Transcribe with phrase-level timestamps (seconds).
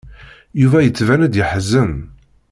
[0.61, 1.93] Yuba yettban-d yeḥzen.